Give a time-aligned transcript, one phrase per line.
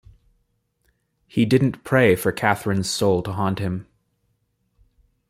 [1.27, 3.85] He didn’t pray for Catherine’s soul to haunt him.